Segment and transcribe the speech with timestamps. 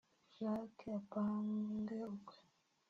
[0.35, 2.35] Jack apange ukwe